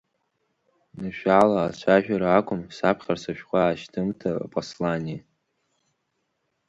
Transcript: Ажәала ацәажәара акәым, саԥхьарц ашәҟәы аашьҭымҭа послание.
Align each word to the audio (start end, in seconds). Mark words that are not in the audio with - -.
Ажәала 1.05 1.61
ацәажәара 1.65 2.29
акәым, 2.37 2.61
саԥхьарц 2.77 3.23
ашәҟәы 3.31 3.57
аашьҭымҭа 3.61 4.31
послание. 4.53 5.19